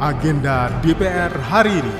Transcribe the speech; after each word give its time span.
agenda 0.00 0.72
DPR 0.80 1.28
hari 1.28 1.84
ini. 1.84 1.92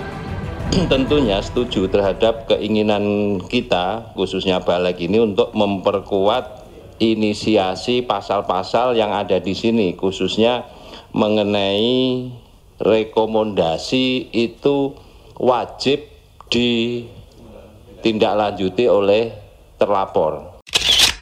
Tentunya 0.89 1.37
setuju 1.45 1.85
terhadap 1.93 2.49
keinginan 2.49 3.37
kita, 3.45 4.17
khususnya 4.17 4.65
Balik 4.65 5.05
ini 5.05 5.21
untuk 5.21 5.53
memperkuat 5.53 6.65
inisiasi 6.97 8.01
pasal-pasal 8.09 8.97
yang 8.97 9.13
ada 9.13 9.37
di 9.37 9.53
sini, 9.53 9.93
khususnya 10.01 10.65
mengenai 11.13 12.33
rekomendasi 12.81 14.33
itu 14.33 14.97
wajib 15.37 16.01
ditindaklanjuti 16.49 18.89
oleh 18.89 19.37
terlapor. 19.77 20.57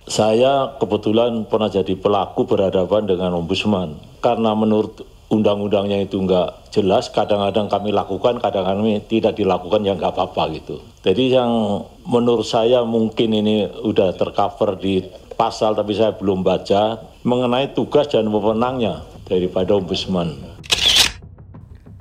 Saya 0.07 0.79
kebetulan 0.79 1.43
pernah 1.51 1.67
jadi 1.67 1.99
pelaku 1.99 2.47
berhadapan 2.47 3.11
dengan 3.11 3.35
ombudsman 3.35 3.99
karena 4.23 4.55
menurut 4.55 5.18
undang-undangnya 5.29 6.09
itu 6.09 6.17
nggak 6.25 6.73
jelas, 6.73 7.13
kadang-kadang 7.13 7.69
kami 7.69 7.93
lakukan, 7.93 8.41
kadang-kadang 8.41 8.81
kami 8.85 9.05
tidak 9.09 9.37
dilakukan 9.37 9.85
ya 9.85 9.93
nggak 9.97 10.13
apa-apa 10.13 10.43
gitu. 10.57 10.81
Jadi 11.05 11.37
yang 11.37 11.85
menurut 12.09 12.49
saya 12.49 12.85
mungkin 12.85 13.37
ini 13.37 13.69
udah 13.85 14.17
tercover 14.17 14.81
di 14.81 15.05
pasal 15.37 15.77
tapi 15.77 15.95
saya 15.95 16.17
belum 16.17 16.43
baca 16.43 16.99
mengenai 17.23 17.77
tugas 17.77 18.09
dan 18.11 18.27
wewenangnya 18.33 19.05
daripada 19.29 19.77
ombudsman. 19.77 20.35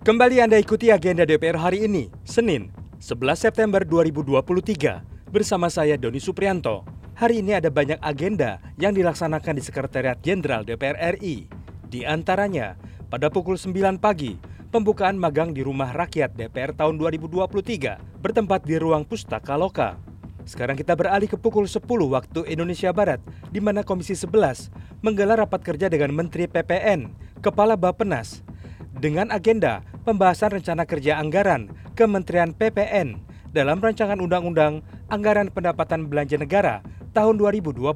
Kembali 0.08 0.40
Anda 0.40 0.56
ikuti 0.56 0.88
agenda 0.88 1.28
DPR 1.28 1.60
hari 1.60 1.84
ini, 1.84 2.08
Senin, 2.24 2.72
11 3.04 3.44
September 3.44 3.84
2023, 3.84 5.04
bersama 5.28 5.68
saya 5.68 6.00
Doni 6.00 6.24
Suprianto. 6.24 6.88
Hari 7.20 7.44
ini 7.44 7.60
ada 7.60 7.68
banyak 7.68 8.00
agenda 8.00 8.64
yang 8.80 8.96
dilaksanakan 8.96 9.60
di 9.60 9.64
Sekretariat 9.66 10.16
Jenderal 10.24 10.64
DPR 10.64 11.18
RI. 11.20 11.52
Di 11.92 12.08
antaranya, 12.08 12.80
pada 13.08 13.32
pukul 13.32 13.56
9 13.56 14.04
pagi, 14.04 14.36
pembukaan 14.68 15.16
magang 15.16 15.56
di 15.56 15.64
Rumah 15.64 15.96
Rakyat 15.96 16.36
DPR 16.36 16.76
tahun 16.76 17.00
2023 17.00 18.20
bertempat 18.20 18.68
di 18.68 18.76
ruang 18.76 19.08
Pustaka 19.08 19.56
Loka. 19.56 19.96
Sekarang 20.44 20.76
kita 20.76 20.96
beralih 20.96 21.28
ke 21.28 21.40
pukul 21.40 21.68
10 21.68 21.84
waktu 21.88 22.44
Indonesia 22.52 22.92
Barat, 22.92 23.24
di 23.52 23.64
mana 23.64 23.84
Komisi 23.84 24.16
11 24.16 24.72
menggelar 25.04 25.40
rapat 25.40 25.64
kerja 25.64 25.88
dengan 25.88 26.12
Menteri 26.16 26.52
PPN, 26.52 27.12
Kepala 27.40 27.80
Bapenas, 27.80 28.44
dengan 29.00 29.32
agenda 29.32 29.84
pembahasan 30.04 30.60
rencana 30.60 30.84
kerja 30.84 31.16
anggaran 31.20 31.72
Kementerian 31.96 32.52
PPN 32.52 33.24
dalam 33.56 33.80
rancangan 33.80 34.20
Undang-Undang 34.20 34.84
Anggaran 35.08 35.48
Pendapatan 35.54 36.12
Belanja 36.12 36.36
Negara 36.36 36.84
tahun 37.16 37.40
2024 37.40 37.88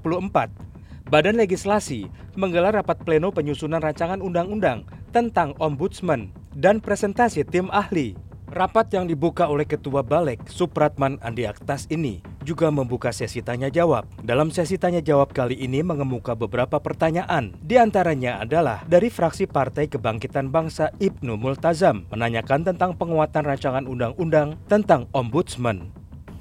Badan 1.11 1.35
Legislasi 1.35 2.07
menggelar 2.39 2.71
rapat 2.71 3.03
pleno 3.03 3.35
penyusunan 3.35 3.83
rancangan 3.83 4.23
undang-undang 4.23 4.87
tentang 5.11 5.53
ombudsman 5.59 6.31
dan 6.55 6.79
presentasi 6.79 7.43
tim 7.43 7.67
ahli. 7.69 8.15
Rapat 8.51 8.91
yang 8.91 9.07
dibuka 9.07 9.47
oleh 9.47 9.63
Ketua 9.63 10.03
Balek 10.03 10.43
Supratman 10.51 11.15
Andi 11.23 11.47
Aktas 11.47 11.87
ini 11.87 12.19
juga 12.43 12.67
membuka 12.67 13.15
sesi 13.15 13.39
tanya 13.39 13.71
jawab. 13.71 14.03
Dalam 14.19 14.51
sesi 14.51 14.75
tanya 14.75 14.99
jawab 14.99 15.31
kali 15.31 15.55
ini 15.55 15.79
mengemuka 15.79 16.35
beberapa 16.35 16.81
pertanyaan. 16.83 17.55
Di 17.63 17.79
antaranya 17.79 18.43
adalah 18.43 18.83
dari 18.89 19.07
fraksi 19.07 19.47
Partai 19.47 19.87
Kebangkitan 19.87 20.51
Bangsa 20.51 20.91
Ibnu 20.99 21.39
Multazam 21.39 22.03
menanyakan 22.11 22.67
tentang 22.67 22.99
penguatan 22.99 23.47
rancangan 23.47 23.87
undang-undang 23.87 24.59
tentang 24.67 25.07
ombudsman. 25.15 25.87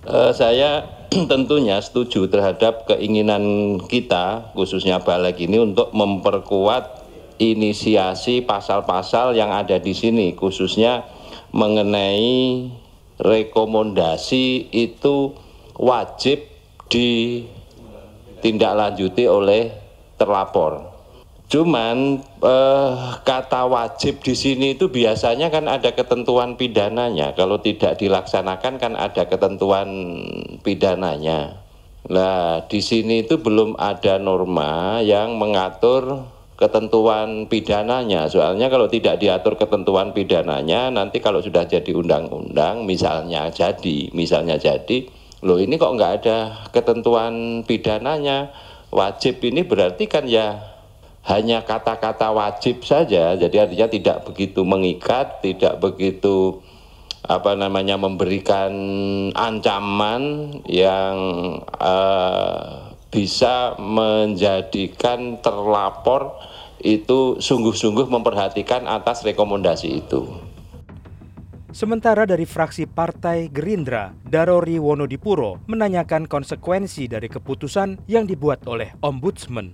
Uh, 0.02 0.32
saya 0.32 0.88
tentunya 1.30 1.78
setuju 1.78 2.26
terhadap 2.26 2.88
keinginan 2.88 3.76
kita, 3.86 4.50
khususnya 4.56 4.98
Balek 4.98 5.44
ini 5.44 5.60
untuk 5.60 5.92
memperkuat 5.92 6.99
inisiasi 7.40 8.44
pasal-pasal 8.44 9.32
yang 9.32 9.48
ada 9.48 9.80
di 9.80 9.96
sini 9.96 10.36
khususnya 10.36 11.08
mengenai 11.56 12.68
rekomendasi 13.16 14.68
itu 14.70 15.32
wajib 15.80 16.44
ditindaklanjuti 16.92 19.24
oleh 19.24 19.72
terlapor. 20.20 20.92
Cuman 21.50 22.22
eh, 22.22 22.90
kata 23.26 23.66
wajib 23.66 24.22
di 24.22 24.38
sini 24.38 24.78
itu 24.78 24.86
biasanya 24.86 25.50
kan 25.50 25.66
ada 25.66 25.90
ketentuan 25.96 26.54
pidananya. 26.54 27.34
Kalau 27.34 27.58
tidak 27.58 27.98
dilaksanakan 27.98 28.78
kan 28.78 28.94
ada 28.94 29.26
ketentuan 29.26 29.88
pidananya. 30.62 31.58
Nah, 32.06 32.62
di 32.70 32.78
sini 32.80 33.26
itu 33.26 33.42
belum 33.42 33.74
ada 33.76 34.16
norma 34.22 35.02
yang 35.02 35.34
mengatur 35.36 36.22
ketentuan 36.60 37.48
pidananya. 37.48 38.28
Soalnya 38.28 38.68
kalau 38.68 38.84
tidak 38.84 39.16
diatur 39.16 39.56
ketentuan 39.56 40.12
pidananya, 40.12 40.92
nanti 40.92 41.24
kalau 41.24 41.40
sudah 41.40 41.64
jadi 41.64 41.88
undang-undang, 41.96 42.84
misalnya 42.84 43.48
jadi, 43.48 44.12
misalnya 44.12 44.60
jadi, 44.60 45.08
loh 45.40 45.56
ini 45.56 45.80
kok 45.80 45.96
nggak 45.96 46.12
ada 46.20 46.68
ketentuan 46.68 47.64
pidananya, 47.64 48.52
wajib 48.92 49.40
ini 49.40 49.64
berarti 49.64 50.04
kan 50.04 50.28
ya 50.28 50.60
hanya 51.24 51.64
kata-kata 51.64 52.28
wajib 52.36 52.84
saja, 52.84 53.32
jadi 53.40 53.64
artinya 53.64 53.88
tidak 53.88 54.28
begitu 54.28 54.60
mengikat, 54.60 55.40
tidak 55.40 55.80
begitu 55.80 56.60
apa 57.24 57.56
namanya 57.56 58.00
memberikan 58.00 58.72
ancaman 59.36 60.50
yang 60.68 61.16
uh, 61.78 62.89
bisa 63.10 63.74
menjadikan 63.76 65.42
terlapor 65.42 66.38
itu 66.80 67.36
sungguh-sungguh 67.42 68.08
memperhatikan 68.08 68.88
atas 68.88 69.20
rekomendasi 69.26 70.00
itu. 70.00 70.24
Sementara 71.70 72.26
dari 72.26 72.50
fraksi 72.50 72.82
Partai 72.82 73.46
Gerindra, 73.46 74.10
Darori 74.26 74.74
Wonodipuro 74.82 75.62
menanyakan 75.70 76.26
konsekuensi 76.26 77.06
dari 77.06 77.30
keputusan 77.30 78.10
yang 78.10 78.26
dibuat 78.26 78.66
oleh 78.66 78.90
Ombudsman. 78.98 79.70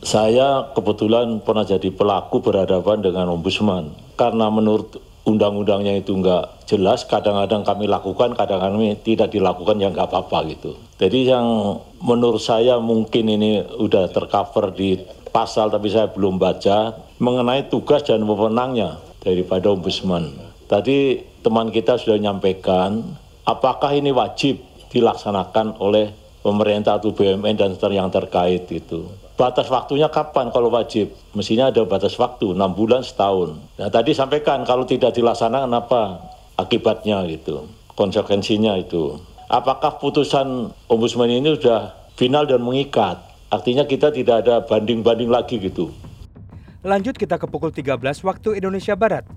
Saya 0.00 0.72
kebetulan 0.72 1.44
pernah 1.44 1.64
jadi 1.64 1.92
pelaku 1.92 2.40
berhadapan 2.40 3.04
dengan 3.04 3.36
Ombudsman 3.36 3.92
karena 4.16 4.48
menurut 4.48 4.96
undang-undangnya 5.26 5.98
itu 5.98 6.14
nggak 6.14 6.70
jelas, 6.70 7.02
kadang-kadang 7.04 7.66
kami 7.66 7.90
lakukan, 7.90 8.38
kadang-kadang 8.38 8.94
tidak 9.02 9.34
dilakukan 9.34 9.82
ya 9.82 9.90
nggak 9.90 10.06
apa-apa 10.06 10.38
gitu. 10.54 10.78
Jadi 10.96 11.26
yang 11.26 11.76
menurut 12.00 12.40
saya 12.40 12.78
mungkin 12.78 13.26
ini 13.26 13.60
udah 13.60 14.08
tercover 14.14 14.70
di 14.72 14.96
pasal 15.34 15.68
tapi 15.68 15.90
saya 15.90 16.08
belum 16.08 16.38
baca 16.40 16.96
mengenai 17.18 17.68
tugas 17.68 18.06
dan 18.06 18.24
wewenangnya 18.24 19.02
daripada 19.20 19.74
ombudsman. 19.74 20.32
Tadi 20.70 21.20
teman 21.42 21.74
kita 21.74 21.98
sudah 21.98 22.16
menyampaikan 22.16 23.02
apakah 23.44 23.92
ini 23.92 24.14
wajib 24.14 24.62
dilaksanakan 24.94 25.76
oleh 25.82 26.14
pemerintah 26.40 27.02
atau 27.02 27.10
BUMN 27.10 27.58
dan 27.58 27.74
yang 27.90 28.08
terkait 28.08 28.70
itu. 28.70 29.25
Batas 29.36 29.68
waktunya 29.68 30.08
kapan 30.08 30.48
kalau 30.48 30.72
wajib? 30.72 31.12
Mestinya 31.36 31.68
ada 31.68 31.84
batas 31.84 32.16
waktu, 32.16 32.56
6 32.56 32.72
bulan 32.72 33.04
setahun. 33.04 33.60
Nah 33.76 33.92
tadi 33.92 34.16
sampaikan 34.16 34.64
kalau 34.64 34.88
tidak 34.88 35.12
dilaksanakan 35.12 35.68
apa 35.76 36.24
akibatnya 36.56 37.20
gitu, 37.28 37.68
konsekuensinya 38.00 38.80
itu. 38.80 39.20
Apakah 39.52 40.00
putusan 40.00 40.72
ombudsman 40.88 41.28
ini 41.28 41.52
sudah 41.52 41.92
final 42.16 42.48
dan 42.48 42.64
mengikat? 42.64 43.20
Artinya 43.52 43.84
kita 43.84 44.08
tidak 44.08 44.48
ada 44.48 44.64
banding-banding 44.64 45.28
lagi 45.28 45.60
gitu. 45.60 45.92
Lanjut 46.80 47.20
kita 47.20 47.36
ke 47.36 47.44
pukul 47.44 47.76
13 47.76 47.92
waktu 48.24 48.56
Indonesia 48.56 48.96
Barat 48.96 49.28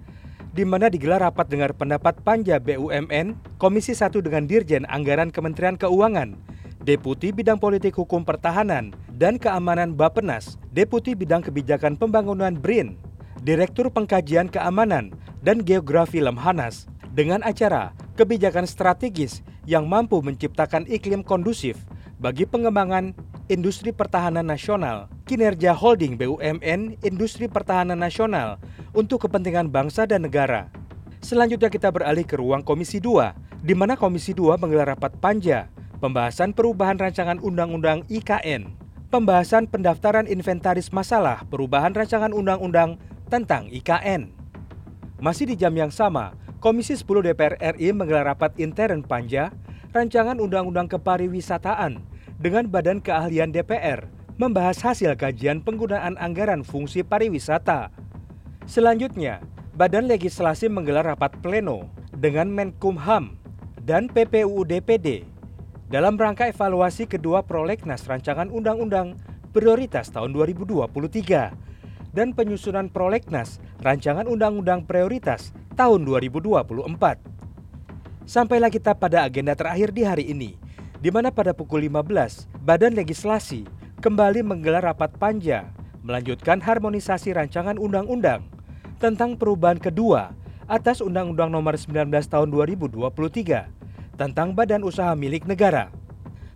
di 0.56 0.64
mana 0.64 0.88
digelar 0.88 1.28
rapat 1.28 1.52
dengar 1.52 1.76
pendapat 1.76 2.24
Panja 2.24 2.56
BUMN 2.58 3.60
Komisi 3.60 3.92
1 3.92 4.16
dengan 4.24 4.48
Dirjen 4.48 4.88
Anggaran 4.88 5.30
Kementerian 5.30 5.76
Keuangan 5.76 6.40
Deputi 6.88 7.36
Bidang 7.36 7.60
Politik 7.60 8.00
Hukum 8.00 8.24
Pertahanan 8.24 8.96
dan 9.20 9.36
Keamanan 9.36 10.00
Bapenas, 10.00 10.56
Deputi 10.72 11.12
Bidang 11.12 11.44
Kebijakan 11.44 12.00
Pembangunan 12.00 12.56
BRIN, 12.56 12.96
Direktur 13.44 13.92
Pengkajian 13.92 14.48
Keamanan 14.48 15.12
dan 15.44 15.60
Geografi 15.68 16.24
Lemhanas 16.24 16.88
dengan 17.12 17.44
acara 17.44 17.92
kebijakan 18.16 18.64
strategis 18.64 19.44
yang 19.68 19.92
mampu 19.92 20.24
menciptakan 20.24 20.88
iklim 20.88 21.20
kondusif 21.20 21.84
bagi 22.24 22.48
pengembangan 22.48 23.12
industri 23.52 23.92
pertahanan 23.92 24.48
nasional, 24.48 25.12
kinerja 25.28 25.76
holding 25.76 26.16
BUMN 26.16 27.04
Industri 27.04 27.52
Pertahanan 27.52 28.00
Nasional 28.00 28.62
untuk 28.96 29.28
kepentingan 29.28 29.68
bangsa 29.68 30.08
dan 30.08 30.28
negara. 30.28 30.72
Selanjutnya 31.20 31.68
kita 31.68 31.92
beralih 31.92 32.24
ke 32.24 32.40
ruang 32.40 32.64
Komisi 32.64 33.04
2, 33.04 33.64
di 33.64 33.76
mana 33.76 34.00
Komisi 34.00 34.32
2 34.32 34.56
menggelar 34.56 34.96
rapat 34.96 35.16
panja 35.20 35.68
pembahasan 36.00 36.56
perubahan 36.56 36.96
rancangan 36.96 37.44
Undang-Undang 37.44 38.08
IKN, 38.08 38.72
pembahasan 39.10 39.66
pendaftaran 39.66 40.30
inventaris 40.30 40.94
masalah 40.94 41.42
perubahan 41.50 41.98
rancangan 41.98 42.30
Undang-Undang 42.30 43.02
tentang 43.26 43.66
IKN. 43.74 44.30
Masih 45.18 45.50
di 45.50 45.58
jam 45.58 45.74
yang 45.74 45.90
sama, 45.90 46.38
Komisi 46.62 46.94
10 46.94 47.26
DPR 47.26 47.56
RI 47.76 47.90
menggelar 47.92 48.30
rapat 48.30 48.54
intern 48.62 49.02
panja 49.02 49.50
rancangan 49.90 50.38
Undang-Undang 50.38 50.94
Kepariwisataan 50.94 51.98
dengan 52.38 52.70
Badan 52.70 53.02
Keahlian 53.02 53.50
DPR 53.50 54.06
membahas 54.40 54.80
hasil 54.80 55.18
kajian 55.20 55.60
penggunaan 55.66 56.16
anggaran 56.22 56.64
fungsi 56.64 57.04
pariwisata. 57.04 57.92
Selanjutnya, 58.70 59.42
Badan 59.74 60.06
Legislasi 60.06 60.70
menggelar 60.70 61.08
rapat 61.08 61.34
pleno 61.42 61.90
dengan 62.14 62.52
Menkumham 62.52 63.36
dan 63.84 64.12
PPUU 64.12 64.68
DPD 64.68 65.39
dalam 65.90 66.22
rangka 66.22 66.46
evaluasi 66.46 67.10
kedua 67.10 67.42
prolegnas 67.42 68.06
rancangan 68.06 68.54
undang-undang 68.54 69.18
prioritas 69.50 70.14
tahun 70.14 70.38
2023 70.38 70.86
dan 72.14 72.30
penyusunan 72.38 72.94
prolegnas 72.94 73.58
rancangan 73.82 74.30
undang-undang 74.30 74.86
prioritas 74.86 75.50
tahun 75.74 76.06
2024. 76.06 76.70
Sampailah 78.30 78.70
kita 78.70 78.94
pada 78.94 79.26
agenda 79.26 79.58
terakhir 79.58 79.90
di 79.90 80.06
hari 80.06 80.30
ini, 80.30 80.62
di 81.02 81.10
mana 81.10 81.34
pada 81.34 81.58
pukul 81.58 81.90
15, 81.90 82.46
Badan 82.62 82.94
Legislasi 82.94 83.66
kembali 83.98 84.46
menggelar 84.46 84.86
rapat 84.86 85.10
panja 85.18 85.74
melanjutkan 86.06 86.62
harmonisasi 86.62 87.34
rancangan 87.34 87.82
undang-undang 87.82 88.46
tentang 89.02 89.34
perubahan 89.34 89.82
kedua 89.82 90.38
atas 90.70 91.02
Undang-Undang 91.02 91.50
Nomor 91.50 91.74
19 91.74 92.14
Tahun 92.30 92.46
2023 92.46 93.79
tentang 94.20 94.52
Badan 94.52 94.84
Usaha 94.84 95.16
Milik 95.16 95.48
Negara. 95.48 95.88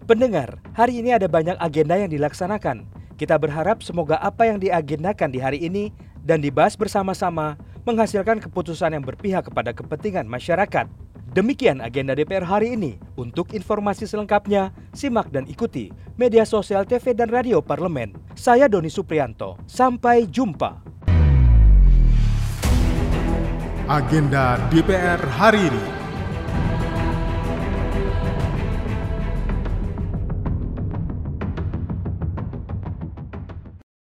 Pendengar, 0.04 0.60
hari 0.76 1.00
ini 1.00 1.16
ada 1.16 1.32
banyak 1.32 1.56
agenda 1.64 1.96
yang 1.96 2.12
dilaksanakan. 2.12 2.84
Kita 3.16 3.40
berharap 3.40 3.80
semoga 3.80 4.20
apa 4.20 4.44
yang 4.52 4.60
diagendakan 4.60 5.32
di 5.32 5.40
hari 5.40 5.64
ini 5.64 5.96
dan 6.20 6.44
dibahas 6.44 6.76
bersama-sama 6.76 7.56
menghasilkan 7.88 8.44
keputusan 8.44 9.00
yang 9.00 9.04
berpihak 9.08 9.48
kepada 9.48 9.72
kepentingan 9.72 10.28
masyarakat. 10.28 10.92
Demikian 11.32 11.80
agenda 11.80 12.14
DPR 12.14 12.44
hari 12.44 12.76
ini. 12.76 13.00
Untuk 13.16 13.56
informasi 13.56 14.06
selengkapnya, 14.06 14.76
simak 14.92 15.32
dan 15.32 15.48
ikuti 15.48 15.90
media 16.20 16.44
sosial 16.44 16.84
TV 16.84 17.16
dan 17.16 17.32
radio 17.32 17.64
parlemen. 17.64 18.12
Saya 18.36 18.68
Doni 18.68 18.92
Suprianto. 18.92 19.56
Sampai 19.66 20.28
jumpa. 20.28 20.84
Agenda 23.88 24.60
DPR 24.68 25.20
hari 25.40 25.72
ini. 25.72 26.03